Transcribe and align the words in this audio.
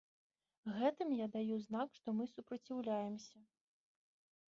Гэтым 0.77 1.09
я 1.19 1.27
даю 1.37 1.57
знак, 1.67 1.89
што 2.01 2.07
мы 2.21 2.29
супраціўляемся. 2.35 3.37